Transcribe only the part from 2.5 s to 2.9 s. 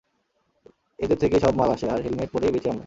বেচি আমরা।